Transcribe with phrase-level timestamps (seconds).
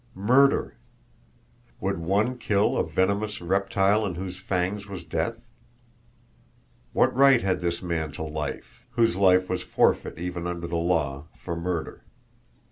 [0.15, 0.77] Murder!
[1.79, 5.43] Would one kill a venomous reptile in whose fangs was death?
[6.91, 11.25] What right had this man to life, whose life was forfeit even under the law
[11.37, 12.01] for murder?